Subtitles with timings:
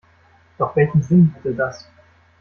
[0.57, 1.87] Doch welchen Sinn hätte das?